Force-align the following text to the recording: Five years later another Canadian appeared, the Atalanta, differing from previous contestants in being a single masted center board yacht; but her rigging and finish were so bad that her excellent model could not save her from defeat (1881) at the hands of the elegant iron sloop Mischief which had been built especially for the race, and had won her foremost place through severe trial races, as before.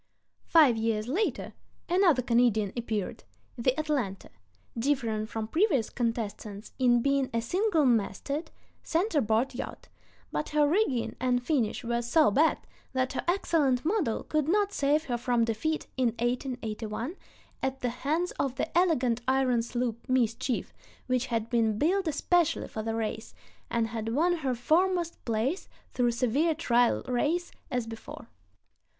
Five 0.47 0.77
years 0.77 1.07
later 1.07 1.53
another 1.87 2.23
Canadian 2.23 2.73
appeared, 2.75 3.23
the 3.55 3.79
Atalanta, 3.79 4.31
differing 4.75 5.27
from 5.27 5.47
previous 5.47 5.91
contestants 5.91 6.73
in 6.79 7.03
being 7.03 7.29
a 7.35 7.39
single 7.39 7.85
masted 7.85 8.49
center 8.81 9.21
board 9.21 9.53
yacht; 9.53 9.89
but 10.31 10.49
her 10.49 10.67
rigging 10.67 11.15
and 11.19 11.43
finish 11.43 11.83
were 11.83 12.01
so 12.01 12.31
bad 12.31 12.57
that 12.93 13.13
her 13.13 13.23
excellent 13.27 13.85
model 13.85 14.23
could 14.23 14.47
not 14.47 14.73
save 14.73 15.03
her 15.03 15.19
from 15.19 15.45
defeat 15.45 15.85
(1881) 15.97 17.15
at 17.61 17.81
the 17.81 17.89
hands 17.89 18.31
of 18.39 18.55
the 18.55 18.75
elegant 18.75 19.21
iron 19.27 19.61
sloop 19.61 20.09
Mischief 20.09 20.73
which 21.05 21.27
had 21.27 21.47
been 21.47 21.77
built 21.77 22.07
especially 22.07 22.67
for 22.67 22.81
the 22.81 22.95
race, 22.95 23.35
and 23.69 23.89
had 23.89 24.09
won 24.15 24.37
her 24.37 24.55
foremost 24.55 25.23
place 25.25 25.69
through 25.91 26.09
severe 26.09 26.55
trial 26.55 27.03
races, 27.07 27.51
as 27.69 27.85
before. 27.85 28.27